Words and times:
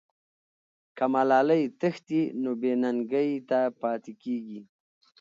که 0.97 1.05
ملالۍ 1.13 1.63
تښتي، 1.79 2.21
نو 2.41 2.51
بې 2.61 2.71
ننګۍ 2.81 3.31
ته 3.49 3.59
پاتې 3.81 4.13
کېږي. 4.23 4.59